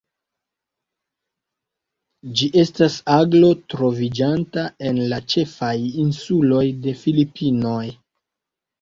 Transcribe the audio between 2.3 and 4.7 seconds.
Ĝi estas aglo troviĝanta